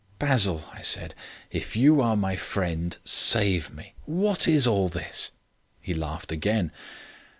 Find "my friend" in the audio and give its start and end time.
2.17-2.97